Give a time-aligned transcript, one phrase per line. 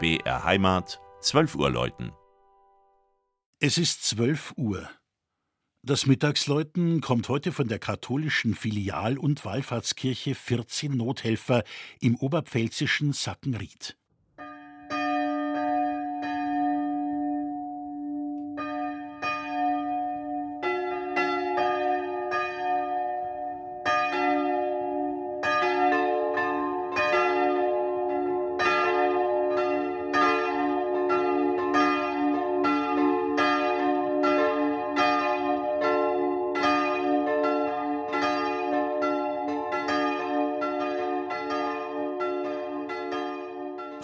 [0.00, 2.12] BR Heimat, 12 Uhr läuten.
[3.58, 4.88] Es ist 12 Uhr.
[5.84, 11.64] Das Mittagsläuten kommt heute von der katholischen Filial- und Wallfahrtskirche 14 Nothelfer
[12.00, 13.97] im oberpfälzischen Sackenried.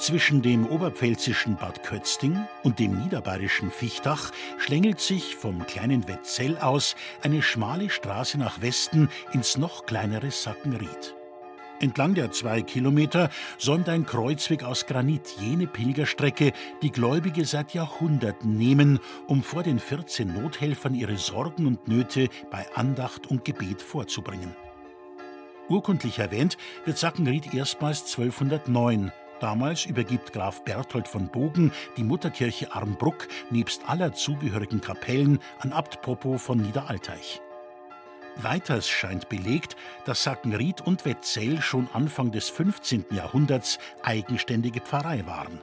[0.05, 6.95] Zwischen dem oberpfälzischen Bad Kötzting und dem niederbayerischen Fichtach schlängelt sich vom kleinen Wetzell aus
[7.23, 11.15] eine schmale Straße nach Westen ins noch kleinere Sackenried.
[11.81, 16.53] Entlang der zwei Kilometer säumt ein Kreuzweg aus Granit jene Pilgerstrecke,
[16.83, 22.67] die Gläubige seit Jahrhunderten nehmen, um vor den 14 Nothelfern ihre Sorgen und Nöte bei
[22.75, 24.55] Andacht und Gebet vorzubringen.
[25.71, 29.11] Urkundlich erwähnt wird Sackenried erstmals 1209
[29.45, 36.01] Damals übergibt Graf Berthold von Bogen die Mutterkirche Armbruck nebst aller zugehörigen Kapellen an Abt
[36.01, 37.43] Popo von Niederalteich.
[38.37, 43.05] Weiters scheint belegt, dass Sackenried und Wetzell schon Anfang des 15.
[43.11, 45.61] Jahrhunderts eigenständige Pfarrei waren.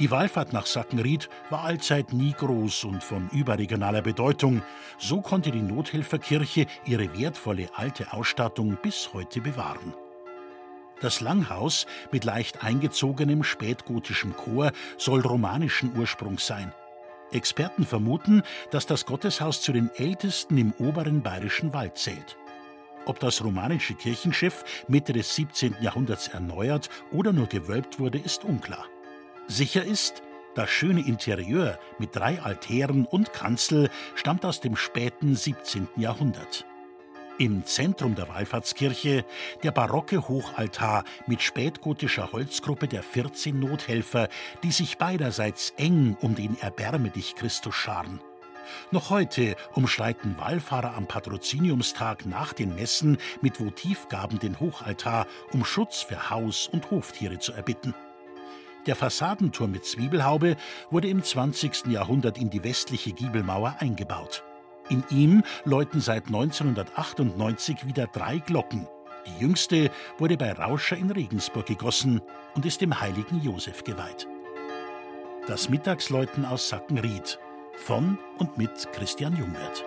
[0.00, 4.62] Die Wallfahrt nach Sackenried war allzeit nie groß und von überregionaler Bedeutung.
[4.98, 9.94] So konnte die Nothelferkirche ihre wertvolle alte Ausstattung bis heute bewahren.
[11.04, 16.72] Das Langhaus mit leicht eingezogenem spätgotischem Chor soll romanischen Ursprungs sein.
[17.30, 22.38] Experten vermuten, dass das Gotteshaus zu den ältesten im oberen bayerischen Wald zählt.
[23.04, 25.76] Ob das romanische Kirchenschiff Mitte des 17.
[25.82, 28.86] Jahrhunderts erneuert oder nur gewölbt wurde, ist unklar.
[29.46, 30.22] Sicher ist,
[30.54, 35.86] das schöne Interieur mit drei Altären und Kanzel stammt aus dem späten 17.
[35.96, 36.64] Jahrhundert.
[37.36, 39.24] Im Zentrum der Wallfahrtskirche
[39.64, 44.28] der barocke Hochaltar mit spätgotischer Holzgruppe der 14 Nothelfer,
[44.62, 48.20] die sich beiderseits eng um den Erbärme dich Christus scharen.
[48.92, 56.02] Noch heute umschreiten Wallfahrer am Patroziniumstag nach den Messen mit Votivgaben den Hochaltar, um Schutz
[56.02, 57.94] für Haus- und Hoftiere zu erbitten.
[58.86, 60.56] Der Fassadenturm mit Zwiebelhaube
[60.88, 61.86] wurde im 20.
[61.86, 64.44] Jahrhundert in die westliche Giebelmauer eingebaut.
[64.88, 68.86] In ihm läuten seit 1998 wieder drei Glocken.
[69.26, 72.20] Die jüngste wurde bei Rauscher in Regensburg gegossen
[72.54, 74.28] und ist dem heiligen Josef geweiht.
[75.46, 77.38] Das Mittagsläuten aus Sackenried
[77.76, 79.84] von und mit Christian Jungwirth.